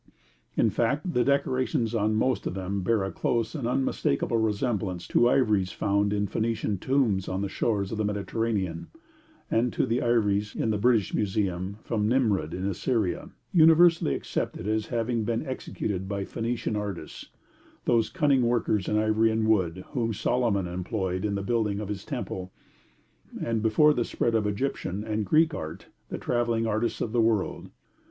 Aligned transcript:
In 0.57 0.71
fact, 0.71 1.13
the 1.13 1.23
decorations 1.23 1.93
on 1.93 2.15
most 2.15 2.47
of 2.47 2.55
them 2.55 2.81
bear 2.81 3.03
a 3.03 3.11
close 3.11 3.53
and 3.53 3.67
unmistakable 3.67 4.39
resemblance 4.39 5.07
to 5.09 5.29
ivories 5.29 5.71
found 5.71 6.11
in 6.11 6.25
Phoenician 6.25 6.79
tombs 6.79 7.29
on 7.29 7.43
the 7.43 7.47
shores 7.47 7.91
of 7.91 7.99
the 7.99 8.03
Mediterranean, 8.03 8.87
and 9.51 9.71
to 9.73 9.85
the 9.85 10.01
ivories 10.01 10.55
in 10.55 10.71
the 10.71 10.79
British 10.79 11.13
Museum 11.13 11.77
from 11.83 12.07
Nimrud 12.09 12.51
in 12.51 12.65
Assyria, 12.65 13.29
universally 13.53 14.15
accepted 14.15 14.67
as 14.67 14.87
having 14.87 15.23
been 15.23 15.45
executed 15.45 16.09
by 16.09 16.25
Phoenician 16.25 16.75
artists: 16.75 17.27
those 17.85 18.09
cunning 18.09 18.41
workers 18.41 18.87
in 18.87 18.97
ivory 18.97 19.29
and 19.29 19.47
wood 19.47 19.85
whom 19.89 20.15
Solomon 20.15 20.65
employed 20.65 21.23
in 21.23 21.35
the 21.35 21.43
building 21.43 21.79
of 21.79 21.89
his 21.89 22.03
temple, 22.03 22.51
and, 23.39 23.61
before 23.61 23.93
the 23.93 24.03
spread 24.03 24.33
of 24.33 24.47
Egyptian 24.47 25.03
and 25.03 25.27
Greek 25.27 25.53
art, 25.53 25.89
the 26.09 26.17
travelling 26.17 26.65
artists 26.65 27.01
of 27.01 27.11
the 27.11 27.21
world. 27.21 27.69